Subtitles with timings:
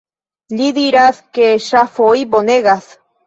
[0.61, 2.89] Li diras ke ŝafoj bonegas.